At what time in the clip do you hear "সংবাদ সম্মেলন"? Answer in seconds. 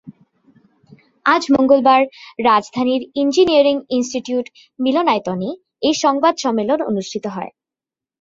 6.03-6.79